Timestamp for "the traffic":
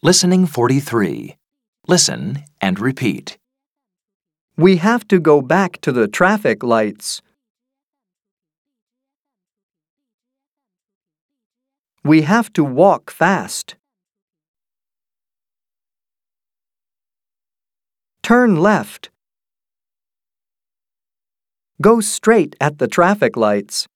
5.90-6.62, 22.78-23.36